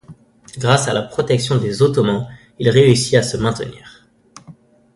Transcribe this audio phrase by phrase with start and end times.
[0.57, 4.07] Grâce à la protection des Ottomans, il réussit à se maintenir.